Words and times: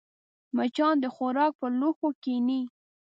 مچان 0.57 0.95
د 0.99 1.05
خوراک 1.15 1.51
پر 1.59 1.71
لوښو 1.79 2.09
کښېني 2.23 2.61